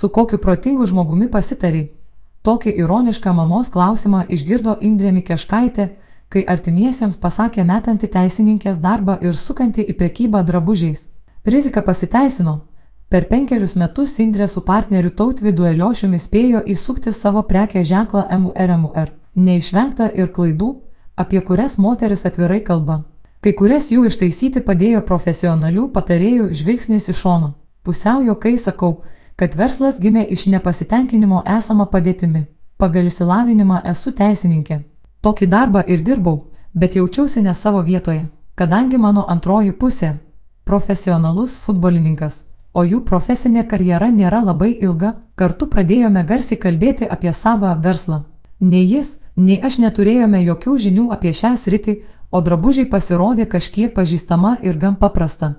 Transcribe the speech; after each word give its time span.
Su 0.00 0.08
kokiu 0.08 0.38
protingu 0.38 0.86
žmogumi 0.86 1.26
pasitariai? 1.28 1.90
Tokį 2.46 2.72
ironišką 2.82 3.32
mamos 3.36 3.68
klausimą 3.72 4.20
išgirdo 4.36 4.78
Indrė 4.88 5.10
Mikeškaitė, 5.12 5.84
kai 6.32 6.42
artimiesiems 6.54 7.18
pasakė 7.24 7.66
metanti 7.70 8.08
teisininkės 8.14 8.78
darbą 8.80 9.18
ir 9.20 9.36
sukanti 9.40 9.84
į 9.84 9.96
prekybą 9.98 10.40
drabužiais. 10.50 11.02
Rizika 11.44 11.82
pasiteisino. 11.90 12.54
Per 13.12 13.28
penkerius 13.34 13.76
metus 13.82 14.16
Indrė 14.24 14.48
su 14.48 14.64
partneriu 14.70 15.12
tautvidu 15.20 15.68
Eliošiumi 15.74 16.22
spėjo 16.28 16.64
įsukti 16.76 17.12
savo 17.12 17.44
prekę 17.52 17.84
ženklą 17.92 18.24
MURMUR. 18.46 19.12
Neišvengta 19.36 20.08
ir 20.16 20.32
klaidų, 20.32 20.70
apie 21.16 21.44
kurias 21.44 21.76
moteris 21.76 22.24
atvirai 22.24 22.62
kalba. 22.72 23.02
Kai 23.44 23.52
kurias 23.52 23.92
jų 23.92 24.08
ištaisyti 24.08 24.64
padėjo 24.64 25.04
profesionalių 25.12 25.88
patarėjų 25.92 26.50
žvilgsnis 26.56 27.12
iš 27.12 27.24
šono. 27.26 27.56
Pusiau 27.84 28.24
jokai 28.24 28.56
sakau, 28.56 29.02
kad 29.40 29.54
verslas 29.56 29.96
gimė 29.96 30.26
iš 30.34 30.42
nepasitenkinimo 30.52 31.38
esama 31.48 31.86
padėtimi. 31.88 32.42
Pagal 32.76 33.06
įsilavinimą 33.08 33.78
esu 33.92 34.12
teisininkė. 34.18 34.76
Tokį 35.24 35.46
darbą 35.54 35.80
ir 35.94 36.02
dirbau, 36.04 36.34
bet 36.74 36.98
jaučiausi 36.98 37.40
ne 37.46 37.54
savo 37.54 37.80
vietoje, 37.86 38.26
kadangi 38.54 39.00
mano 39.00 39.24
antroji 39.34 39.72
pusė- 39.72 40.10
profesionalus 40.68 41.56
futbolininkas, 41.64 42.44
o 42.74 42.84
jų 42.84 43.00
profesinė 43.00 43.64
karjera 43.68 44.10
nėra 44.18 44.44
labai 44.44 44.70
ilga, 44.82 45.14
kartu 45.36 45.66
pradėjome 45.66 46.26
garsiai 46.26 46.60
kalbėti 46.60 47.08
apie 47.08 47.32
savo 47.32 47.74
verslą. 47.86 48.22
Nei 48.60 48.84
jis, 48.84 49.20
nei 49.36 49.60
aš 49.62 49.78
neturėjome 49.78 50.44
jokių 50.44 50.78
žinių 50.84 51.10
apie 51.12 51.32
šią 51.32 51.56
sritį, 51.56 52.00
o 52.30 52.40
drabužiai 52.40 52.90
pasirodė 52.90 53.46
kažkiek 53.46 53.94
pažįstama 53.94 54.58
ir 54.62 54.76
gan 54.76 54.96
paprasta. 54.96 55.54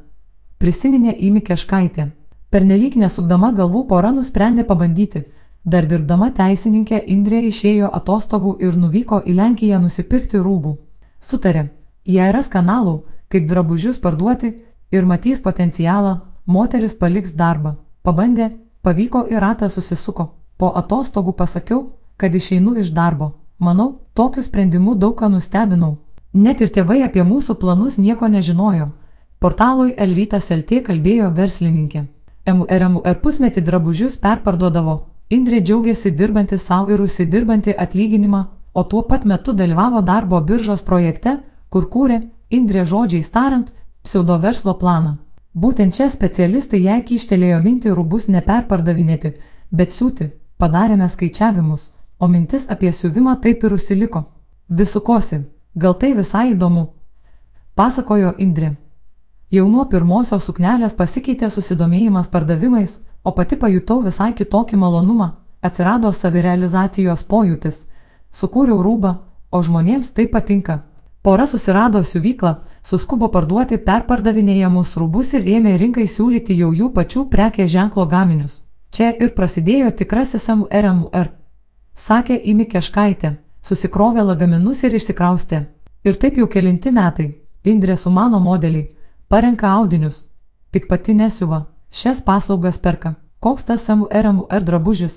Prisiminė 0.60 1.16
Imi 1.18 1.42
Keškaitė. 1.42 2.12
Pernelyg 2.52 2.98
nesukdama 3.00 3.54
galvų 3.56 3.86
pora 3.88 4.10
nusprendė 4.12 4.66
pabandyti. 4.68 5.22
Dar 5.64 5.86
dirbdama 5.88 6.32
teisininkė 6.36 6.98
Indrė 7.14 7.40
išėjo 7.48 7.92
atostogų 8.00 8.58
ir 8.66 8.76
nuvyko 8.82 9.22
į 9.24 9.36
Lenkiją 9.38 9.80
nusipirkti 9.80 10.42
rūbų. 10.42 10.74
Sutarė, 11.22 11.70
jei 12.04 12.34
ras 12.36 12.52
kanalų, 12.52 12.98
kaip 13.32 13.48
drabužius 13.48 14.02
parduoti 14.04 14.52
ir 14.92 15.08
matys 15.08 15.40
potencialą, 15.40 16.14
moteris 16.46 16.98
paliks 16.98 17.38
darbą. 17.40 17.78
Pabandė, 18.04 18.52
pavyko 18.84 19.26
ir 19.32 19.40
ratą 19.40 19.70
susisuko. 19.70 20.32
Po 20.58 20.74
atostogų 20.76 21.38
pasakiau, 21.38 21.84
kad 22.18 22.36
išeinu 22.36 22.76
iš 22.84 22.92
darbo. 22.92 23.34
Manau, 23.60 24.02
tokiu 24.14 24.44
sprendimu 24.44 24.96
daug 24.96 25.16
ką 25.16 25.30
nustebinau. 25.32 26.00
Net 26.34 26.62
ir 26.62 26.74
tėvai 26.74 27.04
apie 27.06 27.24
mūsų 27.24 27.56
planus 27.62 27.96
nieko 27.98 28.28
nežinojo. 28.28 28.92
Portalui 29.40 29.94
Elrytas 29.98 30.52
LT 30.52 30.84
kalbėjo 30.90 31.32
verslininkė. 31.38 32.10
MRMR 32.46 33.20
pusmetį 33.22 33.62
drabužius 33.62 34.18
perparduodavo. 34.18 34.96
Indrė 35.30 35.62
džiaugiasi 35.62 36.12
dirbanti 36.12 36.58
savo 36.58 36.92
ir 36.92 37.02
užsidirbanti 37.02 37.76
atlyginimą, 37.78 38.42
o 38.74 38.84
tuo 38.84 39.02
pat 39.08 39.26
metu 39.26 39.54
dalyvavo 39.54 40.02
darbo 40.02 40.42
biržos 40.42 40.82
projekte, 40.82 41.38
kur 41.70 41.88
kūrė, 41.94 42.22
Indrė 42.52 42.84
žodžiais 42.84 43.30
tariant, 43.32 43.70
pseudo 44.04 44.36
verslo 44.40 44.74
planą. 44.80 45.14
Būtent 45.54 45.96
čia 45.96 46.10
specialistai 46.10 46.82
jai 46.84 47.00
kyštelėjo 47.08 47.62
mintį 47.64 47.94
rūbus 47.96 48.28
neperpardavinėti, 48.28 49.34
bet 49.72 49.94
siūti, 49.96 50.32
padarėme 50.58 51.08
skaičiavimus, 51.08 51.92
o 52.20 52.28
mintis 52.28 52.68
apie 52.70 52.92
siuvimą 52.92 53.38
taip 53.44 53.64
ir 53.64 53.78
užsiliko. 53.78 54.26
Visukosi, 54.68 55.44
gal 55.76 55.96
tai 56.02 56.14
visai 56.18 56.52
įdomu, 56.52 56.88
pasakojo 57.76 58.34
Indrė. 58.38 58.76
Jau 59.52 59.66
nuo 59.68 59.84
pirmosios 59.92 60.46
suknelės 60.48 60.94
pasikeitė 60.96 61.50
susidomėjimas 61.52 62.30
pardavimais, 62.32 62.92
o 63.28 63.34
pati 63.36 63.58
pajutau 63.60 63.98
visai 64.06 64.30
kitokį 64.38 64.78
malonumą, 64.80 65.26
atsirado 65.60 66.12
savirealizacijos 66.16 67.26
pojūtis, 67.28 67.82
sukūriau 68.32 68.78
rūbą, 68.86 69.12
o 69.52 69.60
žmonėms 69.60 70.14
tai 70.16 70.30
patinka. 70.32 70.78
Pora 71.22 71.44
susirado 71.46 72.00
siuvyklą, 72.00 72.54
suskubo 72.88 73.28
parduoti 73.34 73.82
perpardavinėjamus 73.90 74.96
rūbus 74.96 75.36
ir 75.36 75.52
ėmė 75.58 75.76
rinkai 75.84 76.08
siūlyti 76.08 76.56
jau 76.62 76.72
jų 76.72 76.88
pačių 76.96 77.26
prekės 77.36 77.74
ženklo 77.76 78.08
gaminius. 78.08 78.62
Čia 78.96 79.12
ir 79.20 79.36
prasidėjo 79.36 79.92
tikrasis 80.00 80.48
MRMR. 80.56 81.28
Sakė 82.00 82.40
Imi 82.54 82.70
Keškaitė, 82.72 83.36
susikrovė 83.68 84.24
lagaminus 84.32 84.88
ir 84.88 84.96
išsikraustė. 84.96 85.62
Ir 86.08 86.16
taip 86.16 86.40
jau 86.40 86.48
kelinti 86.48 86.96
metai, 86.96 87.30
Indrė 87.68 88.00
su 88.00 88.10
mano 88.10 88.40
modeliai 88.40 88.88
parenka 89.32 89.68
audinius, 89.70 90.26
tik 90.72 90.88
pati 90.88 91.14
nesiuva, 91.14 91.66
šias 91.92 92.20
paslaugas 92.26 92.78
perka. 92.78 93.14
Koks 93.40 93.64
tas 93.64 93.86
MRMR 93.88 94.66
drabužis? 94.68 95.14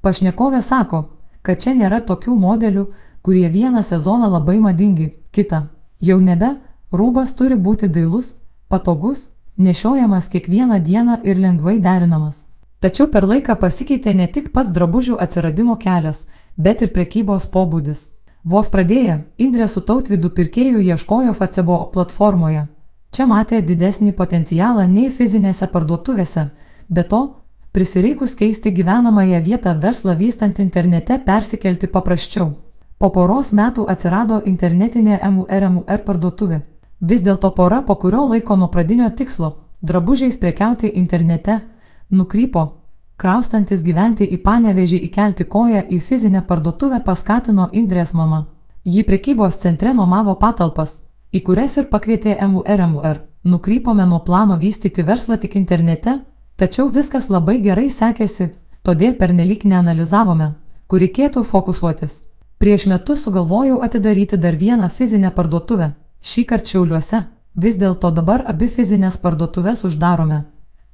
Pašnekovė 0.00 0.62
sako, 0.64 1.00
kad 1.44 1.60
čia 1.60 1.74
nėra 1.76 1.98
tokių 2.10 2.36
modelių, 2.44 2.86
kurie 3.22 3.44
vieną 3.52 3.82
sezoną 3.84 4.30
labai 4.32 4.56
madingi, 4.64 5.08
kitą. 5.36 5.66
Jau 6.00 6.16
nebe, 6.20 6.54
rūbas 6.92 7.34
turi 7.36 7.58
būti 7.66 7.90
dailus, 7.92 8.30
patogus, 8.72 9.28
nešiojamas 9.58 10.32
kiekvieną 10.32 10.80
dieną 10.88 11.18
ir 11.24 11.36
lengvai 11.36 11.76
derinamas. 11.76 12.46
Tačiau 12.80 13.10
per 13.12 13.28
laiką 13.28 13.58
pasikeitė 13.60 14.16
ne 14.16 14.30
tik 14.32 14.48
pats 14.56 14.72
drabužių 14.72 15.20
atsiradimo 15.20 15.76
kelias, 15.76 16.24
bet 16.56 16.80
ir 16.80 16.94
prekybos 16.96 17.50
pobūdis. 17.52 18.08
Vos 18.44 18.72
pradėję, 18.72 19.20
Indrė 19.36 19.68
su 19.68 19.84
tautvidu 19.84 20.32
pirkėjų 20.32 20.80
ieškojo 20.88 21.36
Facebook 21.36 21.92
platformoje. 21.92 22.66
Čia 23.10 23.26
matė 23.26 23.62
didesnį 23.64 24.12
potencialą 24.12 24.86
nei 24.86 25.10
fizinėse 25.10 25.66
parduotuvėse, 25.72 26.48
be 26.88 27.02
to, 27.02 27.20
prisireikus 27.72 28.34
keisti 28.36 28.72
gyvenamąją 28.72 29.42
vietą 29.42 29.74
verslą 29.80 30.14
vystant 30.16 30.58
internete 30.58 31.18
persikelti 31.18 31.86
paprasčiau. 31.86 32.50
Po 32.98 33.10
poros 33.14 33.52
metų 33.52 33.86
atsirado 33.92 34.40
internetinė 34.52 35.20
MURMUR 35.22 36.04
parduotuvė. 36.06 36.60
Vis 37.00 37.22
dėlto 37.22 37.52
pora 37.54 37.82
po 37.82 37.94
kurio 37.94 38.24
laiko 38.26 38.56
nuo 38.56 38.68
pradinio 38.68 39.08
tikslo- 39.10 39.52
drabužiais 39.88 40.36
prekiauti 40.36 40.90
internete- 40.94 41.60
nukrypo. 42.18 42.68
Kraustantis 43.16 43.82
gyventi 43.82 44.26
į 44.26 44.42
panevežį 44.42 44.98
įkelti 45.08 45.44
koją 45.44 45.82
į 45.90 46.00
fizinę 46.00 46.42
parduotuvę 46.46 47.00
paskatino 47.04 47.68
Indrės 47.72 48.14
mama. 48.14 48.46
Ji 48.84 49.02
prekybos 49.04 49.58
centre 49.58 49.94
nuomavo 49.94 50.34
patalpas, 50.34 50.98
į 51.32 51.42
kurias 51.44 51.76
ir 51.76 51.88
pakvietė 51.92 52.36
MURMUR. 52.40 53.20
Nukrypome 53.44 54.06
nuo 54.06 54.20
plano 54.24 54.56
vystyti 54.58 55.02
verslą 55.02 55.38
tik 55.40 55.54
internete, 55.56 56.18
tačiau 56.56 56.88
viskas 56.88 57.28
labai 57.30 57.58
gerai 57.64 57.88
sekėsi, 57.92 58.50
todėl 58.82 59.14
pernelyg 59.20 59.64
neanalizavome, 59.64 60.52
kur 60.88 61.00
reikėtų 61.04 61.44
fokusuotis. 61.44 62.22
Prieš 62.58 62.88
metus 62.90 63.22
sugalvojau 63.22 63.80
atidaryti 63.86 64.36
dar 64.36 64.56
vieną 64.56 64.88
fizinę 64.90 65.30
parduotuvę, 65.30 65.92
šį 66.22 66.44
kartą 66.50 66.72
Šiauliuose, 66.72 67.20
vis 67.54 67.76
dėlto 67.78 68.10
dabar 68.10 68.42
abi 68.50 68.66
fizinės 68.66 69.18
parduotuvės 69.22 69.84
uždarome. 69.86 70.42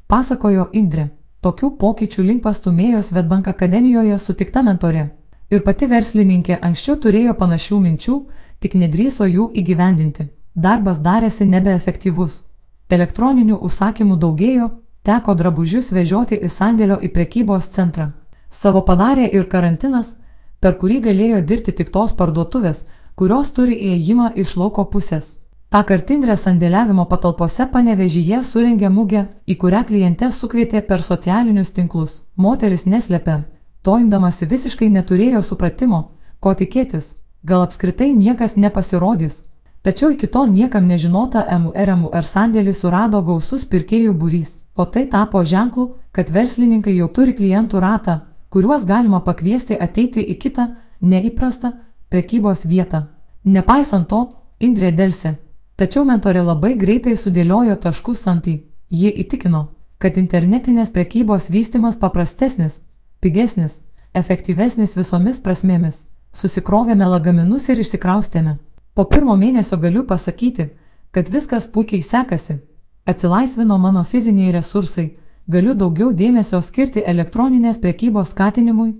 Pasakojo 0.09 0.69
Indrė, 0.73 1.09
tokių 1.41 1.71
pokyčių 1.81 2.23
link 2.23 2.43
pastumėjo 2.45 3.01
Svetbank 3.03 3.49
akademijoje 3.49 4.19
sutikta 4.19 4.63
mentorė. 4.63 5.09
Ir 5.51 5.63
pati 5.65 5.87
verslininkė 5.89 6.59
anksčiau 6.61 6.97
turėjo 7.01 7.35
panašių 7.41 7.81
minčių, 7.81 8.15
tik 8.65 8.75
nedrįso 8.81 9.29
jų 9.29 9.51
įgyvendinti. 9.61 10.31
Darbas 10.55 11.01
darėsi 11.05 11.45
nebeefektyvus. 11.51 12.43
Elektroninių 12.89 13.61
užsakymų 13.69 14.17
daugėjo, 14.25 14.69
teko 15.05 15.35
drabužius 15.37 15.93
vežioti 15.93 16.39
į 16.41 16.51
sandėlio 16.57 16.99
į 17.03 17.11
prekybos 17.13 17.71
centrą. 17.77 18.11
Savo 18.51 18.85
padarė 18.89 19.29
ir 19.29 19.49
karantinas, 19.53 20.15
per 20.61 20.77
kurį 20.81 21.01
galėjo 21.09 21.41
dirbti 21.49 21.73
tik 21.79 21.91
tos 21.95 22.13
parduotuvės, 22.19 22.85
kurios 23.19 23.51
turi 23.57 23.75
įėjimą 23.89 24.31
iš 24.43 24.55
lauko 24.61 24.85
pusės. 24.93 25.35
Ta 25.75 25.83
kartindrė 25.83 26.37
sandėliavimo 26.39 27.05
patalpose 27.11 27.67
panevežyje 27.73 28.45
suringė 28.47 28.93
mugę, 28.95 29.25
į 29.51 29.57
kurią 29.59 29.83
klientę 29.89 30.31
sukvietė 30.33 30.85
per 30.87 31.03
socialinius 31.03 31.75
tinklus. 31.75 32.23
Moteris 32.37 32.87
neslėpė, 32.87 33.41
to 33.83 33.99
imdamasi 33.99 34.47
visiškai 34.47 34.89
neturėjo 34.95 35.43
supratimo, 35.43 36.01
ko 36.41 36.55
tikėtis, 36.55 37.17
gal 37.45 37.63
apskritai 37.63 38.13
niekas 38.13 38.57
nepasirodys. 38.57 39.43
Tačiau 39.85 40.11
iki 40.15 40.27
tol 40.27 40.49
niekam 40.49 40.87
nežinota 40.89 41.45
MURMUR 41.61 42.25
sandėlį 42.25 42.73
surado 42.73 43.21
gausus 43.23 43.67
pirkėjų 43.69 44.15
būrys, 44.17 44.59
o 44.77 44.87
tai 44.89 45.05
tapo 45.13 45.45
ženklu, 45.45 45.91
kad 46.13 46.31
verslininkai 46.33 46.95
jau 46.97 47.09
turi 47.13 47.35
klientų 47.37 47.83
ratą, 47.85 48.15
kuriuos 48.49 48.87
galima 48.89 49.21
pakviesti 49.21 49.77
ateiti 49.77 50.25
į 50.25 50.39
kitą, 50.41 50.71
neįprastą 51.03 51.75
prekybos 52.09 52.65
vietą. 52.65 53.07
Nepaisant 53.45 54.09
to, 54.09 54.23
Indrė 54.65 54.93
dėlsi. 54.97 55.35
Tačiau 55.77 56.05
mentorė 56.09 56.45
labai 56.47 56.73
greitai 56.79 57.17
sudėliojo 57.19 57.75
taškus 57.83 58.23
ant 58.31 58.47
į. 58.49 58.55
Ji 58.89 59.11
įtikino, 59.25 59.67
kad 59.99 60.17
internetinės 60.17 60.93
prekybos 60.95 61.51
vystimas 61.51 61.99
paprastesnis, 62.01 62.81
pigesnis, 63.21 63.81
efektyvesnis 64.15 64.95
visomis 64.97 65.43
prasmėmis. 65.45 66.05
Susikrovėme 66.35 67.07
lagaminus 67.07 67.69
ir 67.71 67.79
išsikraustėme. 67.79 68.57
Po 68.95 69.05
pirmo 69.11 69.37
mėnesio 69.39 69.79
galiu 69.79 70.03
pasakyti, 70.07 70.69
kad 71.15 71.29
viskas 71.31 71.69
puikiai 71.71 72.03
sekasi. 72.03 72.59
Atsilaisvino 73.07 73.79
mano 73.79 74.03
fiziniai 74.05 74.53
resursai, 74.53 75.13
galiu 75.47 75.75
daugiau 75.75 76.13
dėmesio 76.13 76.61
skirti 76.63 77.05
elektroninės 77.07 77.79
prekybos 77.79 78.33
skatinimui. 78.35 78.95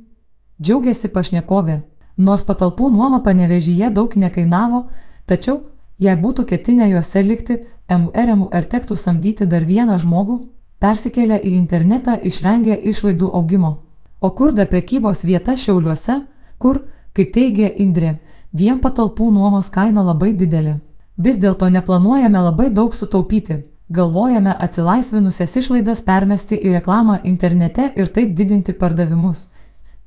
Džiaugiasi 0.63 1.11
pašnekovė. 1.11 1.81
Nors 2.17 2.45
patalpų 2.47 2.91
nuoma 2.95 3.21
panevežyje 3.23 3.91
daug 3.91 4.15
nekainavo, 4.15 4.85
tačiau, 5.27 5.65
jei 5.99 6.15
būtų 6.15 6.45
ketinę 6.51 6.91
juose 6.93 7.23
likti, 7.23 7.59
MRMR 7.91 8.69
tektų 8.71 8.97
samdyti 8.97 9.47
dar 9.47 9.65
vieną 9.67 9.99
žmogų, 9.99 10.39
persikėlę 10.79 11.41
į 11.43 11.57
internetą 11.59 12.15
išvengė 12.31 12.79
išlaidų 12.93 13.31
augimo. 13.35 13.73
O 14.21 14.31
kur 14.31 14.55
da 14.55 14.65
prekybos 14.67 15.25
vieta 15.25 15.57
Šiauliuose, 15.57 16.23
kur, 16.59 16.85
kaip 17.15 17.31
teigia 17.35 17.71
Indrė, 17.79 18.17
vien 18.53 18.81
patalpų 18.83 19.31
nuomos 19.33 19.71
kaina 19.71 20.03
labai 20.03 20.33
didelė. 20.35 20.81
Vis 21.17 21.39
dėlto 21.39 21.69
neplanuojame 21.71 22.41
labai 22.43 22.71
daug 22.75 22.95
sutaupyti, 22.95 23.61
galvojame 23.89 24.55
atsilaisvinusias 24.67 25.57
išlaidas 25.57 26.03
permesti 26.03 26.59
į 26.59 26.73
reklamą 26.79 27.21
internete 27.25 27.93
ir 27.97 28.11
taip 28.17 28.35
didinti 28.35 28.73
pardavimus. 28.73 29.49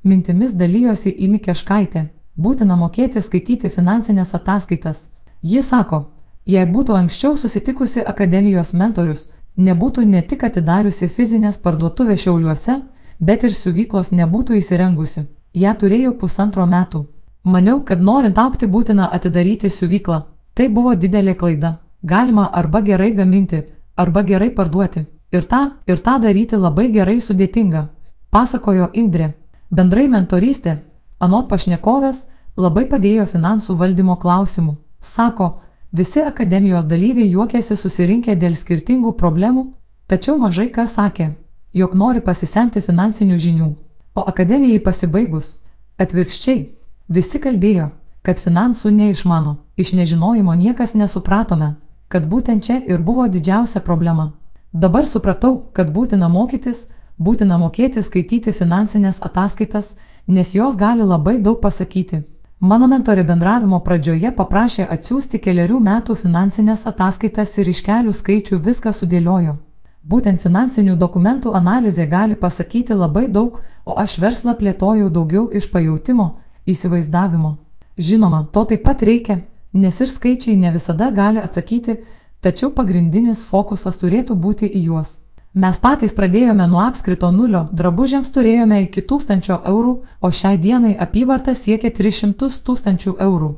Mintimis 0.04 0.52
dalyjosi 0.52 1.14
Imi 1.24 1.40
Keškaitė, 1.40 2.04
būtina 2.36 2.76
mokėti 2.76 3.22
skaityti 3.24 3.70
finansinės 3.72 4.34
ataskaitas. 4.34 5.08
Ji 5.42 5.62
sako, 5.62 6.04
jei 6.46 6.66
būtų 6.66 6.96
anksčiau 6.98 7.36
susitikusi 7.36 8.04
akademijos 8.04 8.74
mentorius, 8.74 9.28
nebūtų 9.56 10.04
ne 10.04 10.22
tik 10.22 10.44
atidariusi 10.44 11.08
fizinės 11.08 11.58
parduotuvės 11.58 12.22
šiauliuose, 12.22 12.80
bet 13.18 13.44
ir 13.44 13.54
siuvyklos 13.54 14.12
nebūtų 14.12 14.60
įsirengusi. 14.60 15.26
Ja 15.54 15.74
turėjau 15.74 16.12
pusantro 16.18 16.66
metų. 16.66 17.06
Maniau, 17.44 17.80
kad 17.84 18.00
norint 18.00 18.38
aukti 18.38 18.66
būtina 18.66 19.08
atidaryti 19.12 19.70
siuvyklą. 19.70 20.22
Tai 20.54 20.68
buvo 20.68 20.94
didelė 20.94 21.34
klaida. 21.34 21.78
Galima 22.02 22.50
arba 22.52 22.80
gerai 22.80 23.12
gaminti, 23.14 23.62
arba 23.96 24.22
gerai 24.22 24.50
parduoti. 24.50 25.06
Ir 25.32 25.44
tą, 25.48 25.60
ir 25.86 25.98
tą 26.04 26.18
daryti 26.20 26.56
labai 26.56 26.88
gerai 26.92 27.20
sudėtinga. 27.20 27.88
Pasakojo 28.30 28.90
Indrė. 28.92 29.32
Bendrai 29.70 30.06
mentorystė, 30.08 30.78
anot 31.20 31.48
pašnekovės, 31.48 32.26
labai 32.56 32.86
padėjo 32.88 33.26
finansų 33.32 33.76
valdymo 33.76 34.16
klausimų. 34.20 34.76
Sako, 35.00 35.50
visi 35.92 36.22
akademijos 36.24 36.84
dalyviai 36.84 37.28
juokėsi 37.32 37.76
susirinkę 37.76 38.36
dėl 38.36 38.56
skirtingų 38.56 39.12
problemų, 39.20 39.66
tačiau 40.08 40.38
mažai 40.38 40.70
kas 40.72 40.96
sakė, 40.96 41.34
jog 41.72 41.94
nori 41.94 42.20
pasisemti 42.20 42.80
finansinių 42.80 43.38
žinių. 43.38 43.68
O 44.14 44.24
akademijai 44.26 44.80
pasibaigus, 44.82 45.56
atvirkščiai, 45.98 46.60
visi 47.08 47.40
kalbėjo, 47.40 47.90
kad 48.22 48.40
finansų 48.42 48.90
neišmano, 48.92 49.56
iš 49.76 49.92
nežinojimo 49.98 50.54
niekas 50.54 50.94
nesupratome, 50.94 51.74
kad 52.08 52.26
būtent 52.28 52.64
čia 52.64 52.80
ir 52.86 53.00
buvo 53.00 53.28
didžiausia 53.28 53.80
problema. 53.80 54.32
Dabar 54.72 55.06
supratau, 55.06 55.70
kad 55.72 55.92
būtina 55.92 56.28
mokytis, 56.28 56.88
būtina 57.18 57.58
mokėti 57.58 58.02
skaityti 58.02 58.52
finansinės 58.52 59.22
ataskaitas, 59.24 59.94
nes 60.26 60.54
jos 60.54 60.76
gali 60.76 61.04
labai 61.04 61.38
daug 61.40 61.60
pasakyti. 61.62 62.24
Mano 62.60 62.88
mentorė 62.90 63.22
bendravimo 63.22 63.78
pradžioje 63.86 64.32
paprašė 64.34 64.88
atsiųsti 64.90 65.38
keliarių 65.38 65.78
metų 65.78 66.16
finansinės 66.18 66.84
ataskaitas 66.90 67.54
ir 67.58 67.68
iš 67.70 67.84
kelių 67.86 68.12
skaičių 68.12 68.58
viską 68.64 68.92
sudėliojo. 68.92 69.56
Būtent 70.04 70.40
finansinių 70.40 70.96
dokumentų 70.96 71.52
analizė 71.58 72.06
gali 72.06 72.36
pasakyti 72.36 72.94
labai 72.94 73.26
daug, 73.28 73.58
o 73.84 73.96
aš 73.98 74.18
verslą 74.22 74.54
plėtojau 74.58 75.08
daugiau 75.10 75.48
iš 75.50 75.70
pajūtimo, 75.72 76.28
įsivaizdavimo. 76.66 77.56
Žinoma, 77.98 78.46
to 78.52 78.64
taip 78.64 78.84
pat 78.84 79.02
reikia, 79.02 79.40
nes 79.72 80.00
ir 80.00 80.08
skaičiai 80.08 80.56
ne 80.56 80.70
visada 80.72 81.10
gali 81.10 81.42
atsakyti, 81.42 81.98
tačiau 82.40 82.70
pagrindinis 82.70 83.42
fokusas 83.50 83.98
turėtų 83.98 84.36
būti 84.38 84.68
į 84.70 84.84
juos. 84.90 85.18
Mes 85.54 85.78
patys 85.82 86.12
pradėjome 86.14 86.66
nuo 86.70 86.82
apskrito 86.84 87.30
nulio, 87.34 87.64
drabužiams 87.72 88.28
turėjome 88.30 88.82
iki 88.84 89.02
1000 89.02 89.48
eurų, 89.66 89.94
o 90.20 90.30
šiai 90.30 90.58
dienai 90.60 90.92
apyvarta 90.94 91.54
siekia 91.54 91.90
300 91.90 92.60
tūkstančių 92.66 93.16
eurų. 93.24 93.48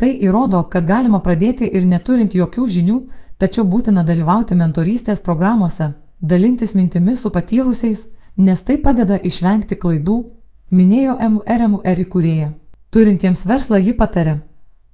Tai 0.00 0.10
įrodo, 0.10 0.64
kad 0.72 0.88
galima 0.88 1.20
pradėti 1.22 1.68
ir 1.70 1.84
neturint 1.86 2.34
jokių 2.34 2.66
žinių, 2.76 2.96
tačiau 3.38 3.64
būtina 3.64 4.04
dalyvauti 4.04 4.54
mentorystės 4.54 5.20
programuose, 5.20 5.92
dalintis 6.20 6.74
mintimis 6.74 7.22
su 7.22 7.30
patyrusiais, 7.30 8.06
nes 8.36 8.62
tai 8.62 8.78
padeda 8.82 9.18
išvengti 9.18 9.78
klaidų, 9.78 10.18
minėjo 10.70 11.16
MRMR 11.28 12.02
įkūrėja. 12.06 12.50
Turintiems 12.90 13.46
verslą 13.46 13.78
ji 13.82 13.94
patarė. 13.98 14.40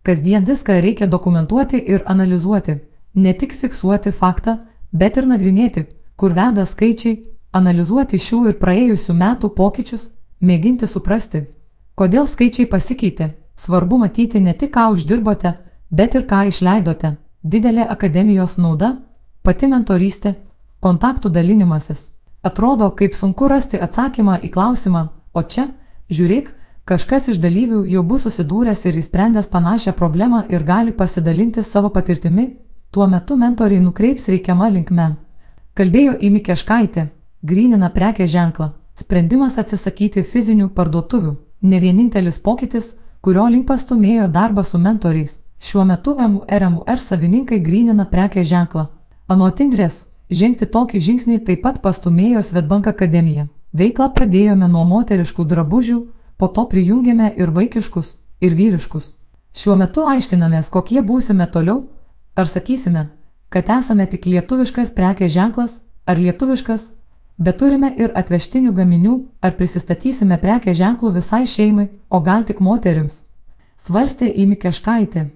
Kasdien 0.03 0.45
viską 0.45 0.81
reikia 0.81 1.07
dokumentuoti 1.07 1.79
ir 1.95 2.03
analizuoti, 2.07 2.79
ne 3.15 3.33
tik 3.35 3.53
fiksuoti 3.53 4.13
faktą, 4.13 4.57
bet 4.93 5.17
ir 5.17 5.29
nagrinėti, 5.29 5.85
kur 6.17 6.33
veda 6.33 6.65
skaičiai, 6.65 7.19
analizuoti 7.53 8.19
šių 8.19 8.41
ir 8.49 8.59
praėjusių 8.63 9.17
metų 9.17 9.51
pokyčius, 9.57 10.11
mėginti 10.41 10.89
suprasti, 10.89 11.45
kodėl 11.95 12.27
skaičiai 12.27 12.67
pasikeitė. 12.67 13.35
Svarbu 13.61 13.99
matyti 14.01 14.41
ne 14.41 14.55
tik 14.57 14.73
ką 14.73 14.87
uždirbote, 14.95 15.53
bet 15.93 16.15
ir 16.17 16.25
ką 16.25 16.47
išleidote. 16.49 17.17
Didelė 17.43 17.87
akademijos 17.89 18.59
nauda- 18.59 18.99
pati 19.45 19.67
mentorystė, 19.67 20.35
kontaktų 20.83 21.31
dalinimasis. 21.33 22.11
Atrodo, 22.43 22.91
kaip 22.91 23.15
sunku 23.15 23.49
rasti 23.49 23.79
atsakymą 23.79 24.41
į 24.45 24.51
klausimą, 24.51 25.09
o 25.33 25.43
čia, 25.43 25.69
žiūrėk, 26.11 26.51
kažkas 26.85 27.29
iš 27.29 27.39
dalyvių 27.41 27.87
jau 27.89 28.03
bus 28.03 28.27
susidūręs 28.27 28.85
ir 28.87 28.95
įsprendęs 29.01 29.49
panašią 29.49 29.93
problemą 29.97 30.45
ir 30.51 30.65
gali 30.65 30.93
pasidalinti 30.93 31.63
savo 31.63 31.89
patirtimi, 31.89 32.57
tuo 32.91 33.07
metu 33.07 33.37
mentoriai 33.37 33.81
nukreips 33.81 34.29
reikiamą 34.29 34.71
linkmę. 34.73 35.17
Kalbėjo 35.75 36.19
Imi 36.21 36.41
Keškaitė, 36.41 37.09
grinina 37.43 37.89
prekės 37.89 38.31
ženklą. 38.31 38.73
Sprendimas 38.95 39.57
atsisakyti 39.57 40.23
fizinių 40.23 40.69
parduotuvių- 40.69 41.37
ne 41.71 41.81
vienintelis 41.81 42.39
pokytis, 42.39 42.97
kurio 43.23 43.49
link 43.49 43.67
pastumėjo 43.67 44.29
darbą 44.29 44.63
su 44.63 44.79
mentoriais. 44.79 45.41
Šiuo 45.61 45.85
metu 45.85 46.15
MRMR 46.17 46.99
savininkai 46.99 47.59
grinina 47.61 48.07
prekės 48.09 48.49
ženklą. 48.49 48.87
Anot 49.29 49.61
Indrės, 49.61 50.07
žengti 50.33 50.67
tokį 50.67 51.01
žingsnį 51.07 51.39
taip 51.45 51.61
pat 51.67 51.83
pastumėjo 51.85 52.41
Svetbank 52.49 52.89
akademija. 52.89 53.47
Veiklą 53.77 54.09
pradėjome 54.17 54.67
nuo 54.73 54.87
moteriškų 54.89 55.45
drabužių, 55.51 55.99
po 56.41 56.49
to 56.49 56.65
prijungėme 56.71 57.35
ir 57.37 57.53
vaikiškus, 57.53 58.17
ir 58.41 58.57
vyriškus. 58.57 59.13
Šiuo 59.53 59.77
metu 59.77 60.07
aiškinamės, 60.09 60.71
kokie 60.73 61.03
būsime 61.05 61.47
toliau, 61.53 61.83
ar 62.35 62.49
sakysime, 62.49 63.11
kad 63.53 63.69
esame 63.77 64.07
tik 64.09 64.27
lietuviškas 64.27 64.95
prekės 64.97 65.35
ženklas 65.35 65.83
ar 66.07 66.17
lietuviškas, 66.17 66.87
bet 67.37 67.59
turime 67.61 67.93
ir 68.01 68.15
atvežtinių 68.17 68.73
gaminių, 68.73 69.17
ar 69.45 69.53
prisistatysime 69.59 70.41
prekės 70.41 70.79
ženklų 70.81 71.13
visai 71.19 71.45
šeimai, 71.45 71.91
o 72.09 72.21
gal 72.25 72.49
tik 72.49 72.65
moterims. 72.65 73.27
Svarstė 73.77 74.33
Imi 74.33 74.57
Keškaitė. 74.57 75.29